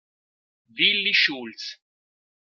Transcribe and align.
Willi 0.75 1.13
Schulz 1.13 1.77